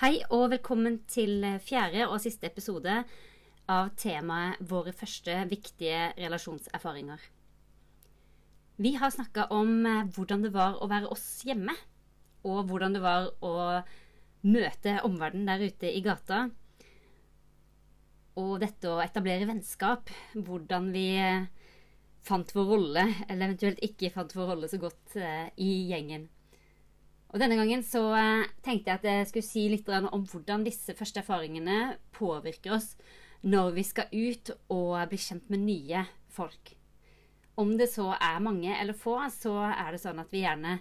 [0.00, 2.94] Hei og velkommen til fjerde og siste episode
[3.68, 7.20] av temaet Våre første viktige relasjonserfaringer.
[8.80, 11.76] Vi har snakka om eh, hvordan det var å være oss hjemme,
[12.48, 13.52] og hvordan det var å
[14.48, 16.46] møte omverdenen der ute i gata.
[18.40, 21.48] Og dette å etablere vennskap, hvordan vi eh,
[22.24, 26.30] fant vår rolle, eller eventuelt ikke fant vår rolle så godt eh, i gjengen.
[27.30, 28.02] Og Denne gangen så
[28.64, 32.96] tenkte jeg at jeg skulle si litt om hvordan disse første erfaringene påvirker oss
[33.46, 36.02] når vi skal ut og bli kjent med nye
[36.34, 36.74] folk.
[37.60, 40.80] Om det så er mange eller få, så er det sånn at vi gjerne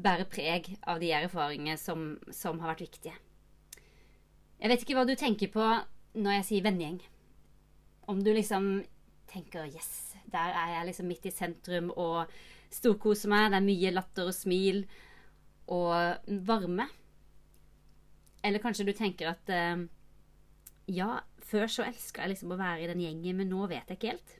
[0.00, 3.16] bærer preg av de erfaringene som, som har vært viktige.
[4.60, 5.66] Jeg vet ikke hva du tenker på
[6.20, 7.00] når jeg sier vennegjeng.
[8.10, 8.82] Om du liksom
[9.30, 12.26] tenker 'yes, der er jeg liksom midt i sentrum og
[12.70, 14.84] storkoser meg', det er mye latter og smil
[15.70, 16.88] og varme.
[18.42, 19.86] Eller kanskje du tenker at eh,
[20.90, 23.98] ja, før så elska jeg liksom å være i den gjengen, men nå vet jeg
[23.98, 24.36] ikke helt.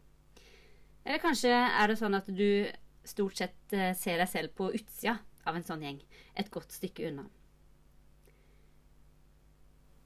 [1.04, 2.68] Eller kanskje er det sånn at du
[3.06, 5.18] stort sett eh, ser deg selv på utsida
[5.48, 6.00] av en sånn gjeng,
[6.36, 7.26] et godt stykke unna.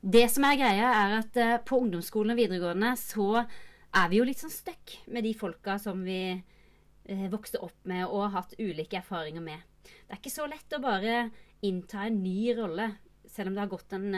[0.05, 4.27] Det som er greia, er at eh, på ungdomsskolen og videregående så er vi jo
[4.29, 8.59] litt sånn stuck med de folka som vi eh, vokste opp med og har hatt
[8.59, 9.63] ulike erfaringer med.
[9.85, 11.17] Det er ikke så lett å bare
[11.65, 12.91] innta en ny rolle,
[13.31, 14.09] selv om det har gått en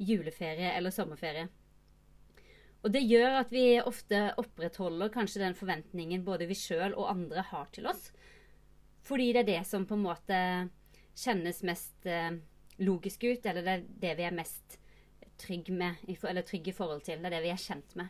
[0.00, 1.48] juleferie eller sommerferie.
[2.80, 7.44] Og det gjør at vi ofte opprettholder kanskje den forventningen både vi sjøl og andre
[7.50, 8.08] har til oss.
[9.04, 10.38] Fordi det er det som på en måte
[11.16, 12.32] kjennes mest eh,
[12.80, 14.78] logisk ut, eller det er det vi er mest
[15.40, 17.20] trygge med, eller trygg i forhold til.
[17.20, 18.08] Det er det vi er kjent med.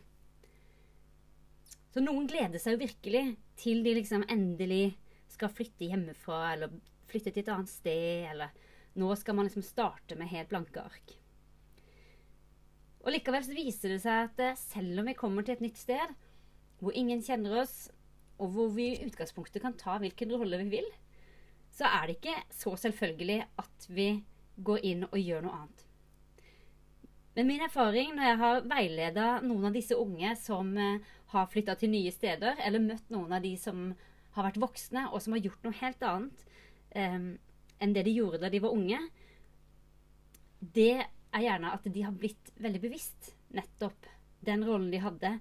[1.90, 3.24] Så noen gleder seg jo virkelig
[3.58, 4.99] til de liksom endelig
[5.30, 6.74] skal flytte hjemmefra, eller
[7.10, 8.54] flytte til et annet sted, eller
[9.00, 11.14] nå skal man liksom starte med helt blanke ark.
[13.00, 15.78] Og likevel så viser det seg at eh, selv om vi kommer til et nytt
[15.80, 16.16] sted,
[16.80, 17.88] hvor ingen kjenner oss,
[18.40, 20.90] og hvor vi i utgangspunktet kan ta hvilken rolle vi vil,
[21.70, 24.10] så er det ikke så selvfølgelig at vi
[24.60, 25.86] går inn og gjør noe annet.
[27.36, 31.76] Men min erfaring når jeg har veileda noen av disse unge som eh, har flytta
[31.78, 33.92] til nye steder, eller møtt noen av de som
[34.36, 36.44] har vært voksne, og som har gjort noe helt annet
[36.94, 37.30] um,
[37.80, 39.00] enn det de gjorde da de var unge,
[40.60, 44.08] det er gjerne at de har blitt veldig bevisst nettopp
[44.44, 45.34] den rollen de hadde,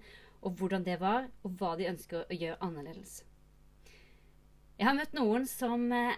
[0.43, 3.21] og hvordan det var, og hva de ønsker å gjøre annerledes.
[4.79, 6.15] Jeg har møtt noen som eh,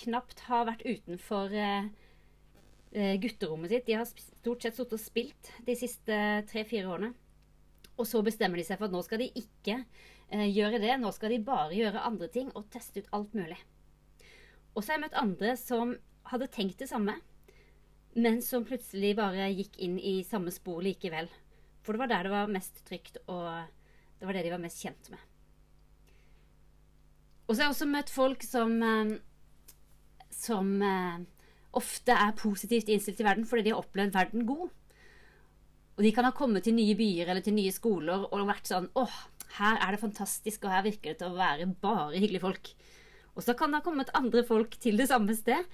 [0.00, 1.90] knapt har vært utenfor eh,
[2.94, 3.86] eh gutterommet sitt.
[3.86, 6.16] De har stort sett sittet og spilt de siste
[6.48, 7.12] tre-fire årene.
[8.00, 9.82] Og så bestemmer de seg for at nå skal de ikke
[10.42, 10.96] gjøre det.
[11.00, 13.60] Nå skal de bare gjøre andre ting og teste ut alt mulig.
[14.74, 15.94] Og så har jeg møtt andre som
[16.30, 17.14] hadde tenkt det samme
[18.14, 21.28] men som plutselig bare gikk inn i samme spor likevel.
[21.84, 23.48] For det var der det var mest trygt, og
[24.18, 25.24] det var det de var mest kjent med.
[27.44, 29.16] Og så har jeg også møtt folk som eh,
[30.34, 31.26] som eh,
[31.76, 34.70] ofte er positivt innstilt til verden fordi de har opplevd verden god.
[35.94, 38.88] Og de kan ha kommet til nye byer eller til nye skoler og vært sånn
[38.98, 39.18] åh,
[39.58, 42.70] her er det fantastisk, og her virker det til å være bare hyggelige folk.
[43.34, 45.66] Og så kan det ha kommet andre folk til det samme sted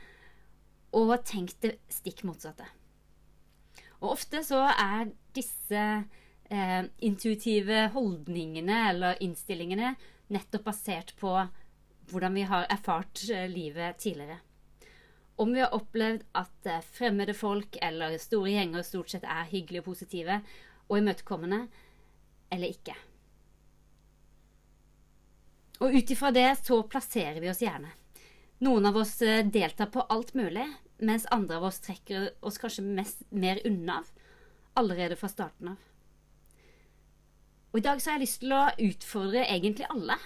[0.96, 2.66] og tenkt det stikk motsatte.
[4.00, 5.82] Og ofte så er disse
[6.50, 9.94] eh, intuitive holdningene eller innstillingene
[10.32, 11.34] nettopp basert på
[12.10, 14.40] hvordan vi har erfart eh, livet tidligere.
[15.40, 19.84] Om vi har opplevd at eh, fremmede folk eller store gjenger stort sett er hyggelige
[19.84, 20.40] og positive
[20.90, 21.62] og imøtekommende,
[22.50, 22.96] eller ikke.
[25.80, 27.94] Og ut ifra det så plasserer vi oss gjerne.
[28.60, 30.66] Noen av oss eh, deltar på alt mulig,
[31.00, 34.02] mens andre av oss trekker oss kanskje mest, mer unna
[34.76, 35.78] allerede fra starten av.
[37.72, 40.18] Og I dag så har jeg lyst til å utfordre egentlig alle.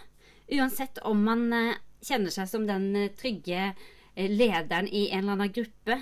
[0.50, 3.72] Uansett om man eh, kjenner seg som den eh, trygge
[4.14, 5.98] lederen i en eller annen gruppe,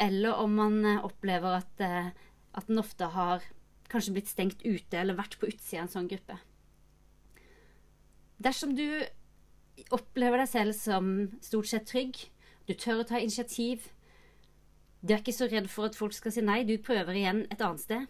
[0.00, 3.44] eller om man opplever at, at den ofte har
[3.88, 6.36] kanskje blitt stengt ute eller vært på utsida av en sånn gruppe.
[8.40, 8.86] Dersom du
[9.94, 11.10] opplever deg selv som
[11.44, 12.16] stort sett trygg.
[12.68, 13.88] Du tør å ta initiativ.
[15.00, 16.62] Du er ikke så redd for at folk skal si nei.
[16.68, 18.08] Du prøver igjen et annet sted.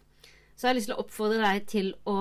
[0.57, 2.17] Så har jeg lyst til å oppfordre deg til å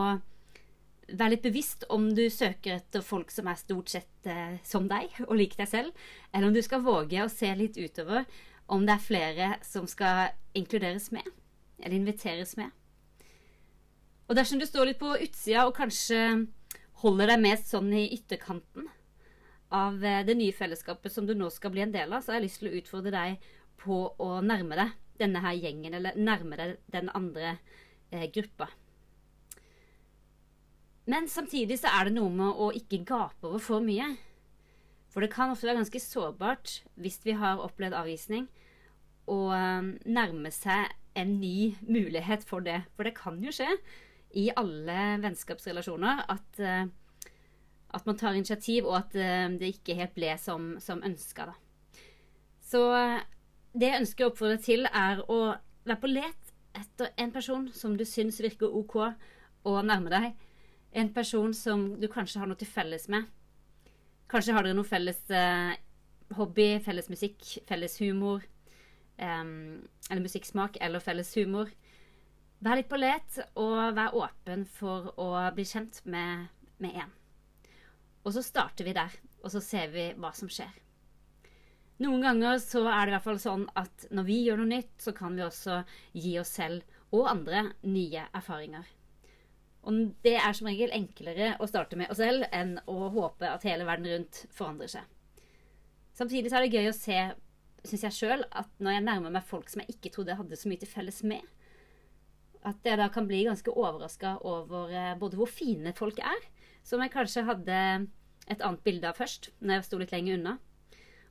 [1.10, 5.10] være litt bevisst om du søker etter folk som er stort sett eh, som deg
[5.26, 8.28] og liker deg selv, eller om du skal våge å se litt utover
[8.70, 11.26] om det er flere som skal inkluderes med,
[11.82, 12.70] eller inviteres med.
[14.30, 16.22] Og dersom du står litt på utsida og kanskje
[17.04, 18.90] holder deg mest sånn i ytterkanten,
[19.70, 22.40] av eh, det nye fellesskapet som du nå skal bli en del av, så har
[22.40, 23.50] jeg lyst til å utfordre deg
[23.80, 27.58] på å nærme deg denne her gjengen, eller nærme deg den andre
[28.12, 28.70] eh, gruppa.
[31.10, 34.12] Men samtidig så er det noe med å ikke gape over for mye.
[35.10, 38.50] For det kan ofte være ganske sårbart hvis vi har opplevd avvisning,
[39.30, 42.84] å eh, nærme seg en ny mulighet for det.
[42.96, 43.70] For det kan jo skje
[44.38, 46.86] i alle vennskapsrelasjoner at, eh,
[47.90, 51.50] at man tar initiativ, og at eh, det ikke helt ble som, som ønska.
[52.70, 52.84] Så
[53.74, 55.40] det jeg ønsker å oppfordre til, er å
[55.86, 60.30] være på let etter en person som du syns virker OK og nærme deg.
[60.94, 63.26] En person som du kanskje har noe til felles med.
[64.30, 65.74] Kanskje har dere noe felles eh,
[66.38, 68.46] hobby, felles musikk, felles humor.
[69.20, 71.72] Um, eller musikksmak eller felles humor.
[72.60, 76.50] Vær litt på let, og vær åpen for å bli kjent med,
[76.84, 77.14] med en.
[78.28, 80.74] Og så starter vi der, og så ser vi hva som skjer.
[82.04, 84.94] Noen ganger så er det i hvert fall sånn at når vi gjør noe nytt,
[85.04, 85.82] så kan vi også
[86.16, 88.88] gi oss selv og andre nye erfaringer.
[89.88, 93.64] Og det er som regel enklere å starte med oss selv enn å håpe at
[93.68, 95.08] hele verden rundt forandrer seg.
[96.16, 97.20] Samtidig så er det gøy å se,
[97.88, 100.60] syns jeg sjøl, at når jeg nærmer meg folk som jeg ikke trodde jeg hadde
[100.60, 101.48] så mye til felles med,
[102.68, 106.48] at jeg da kan bli ganske overraska over eh, både hvor fine folk er,
[106.84, 107.82] som jeg kanskje hadde
[108.50, 110.56] et annet bilde av først, når jeg sto litt lenger unna,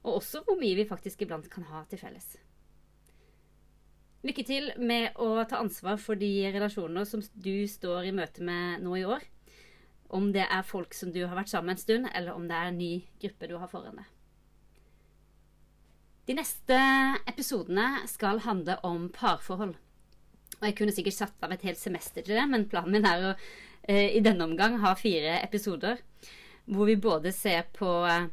[0.06, 2.36] og også hvor mye vi faktisk iblant kan ha til felles.
[4.26, 8.82] Lykke til med å ta ansvar for de relasjoner som du står i møte med
[8.82, 9.22] nå i år.
[10.10, 12.70] Om det er folk som du har vært sammen en stund, eller om det er
[12.70, 12.92] en ny
[13.22, 14.14] gruppe du har foran deg.
[16.28, 16.78] De neste
[17.30, 19.76] episodene skal handle om parforhold.
[20.58, 23.28] Og jeg kunne sikkert satt av et helt semester til det, men planen min er
[23.28, 23.34] å
[23.88, 26.00] eh, i denne omgang ha fire episoder
[26.68, 28.26] hvor vi både ser på eh,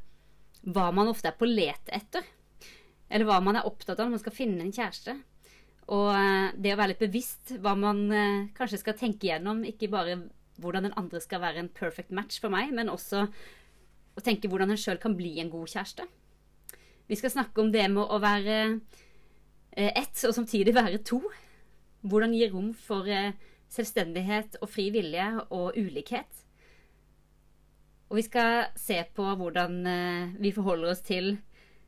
[0.74, 2.26] hva man ofte er på let etter,
[3.08, 5.16] eller hva man er opptatt av når man skal finne en kjæreste.
[5.94, 8.02] Og eh, det å være litt bevisst hva man
[8.58, 10.18] kanskje skal tenke gjennom, ikke bare
[10.62, 13.28] hvordan den andre skal være en perfect match for meg, men også
[14.16, 16.08] å tenke hvordan en sjøl kan bli en god kjæreste.
[17.06, 18.60] Vi skal snakke om det med å være
[19.76, 21.20] ett og samtidig være to.
[22.06, 23.34] Hvordan gi rom for eh,
[23.74, 26.44] selvstendighet og fri vilje og ulikhet.
[28.12, 31.38] Og vi skal se på hvordan eh, vi forholder oss til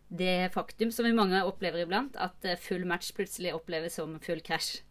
[0.07, 4.41] det faktum som vi mange opplever iblant, at eh, full match plutselig oppleves som full
[4.41, 4.81] krasj.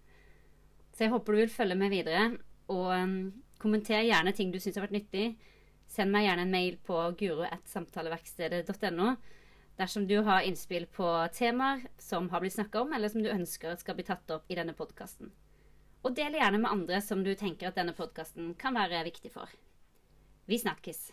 [0.95, 2.31] Så jeg håper du vil følge med videre,
[2.73, 2.89] og
[3.61, 5.27] kommenter gjerne ting du syns har vært nyttig.
[5.91, 9.17] Send meg gjerne en mail på guro.samtaleverkstedet.no
[9.77, 13.77] dersom du har innspill på temaer som har blitt snakka om, eller som du ønsker
[13.77, 15.33] skal bli tatt opp i denne podkasten.
[16.07, 19.51] Og del gjerne med andre som du tenker at denne podkasten kan være viktig for.
[20.47, 21.09] Vi snakkes.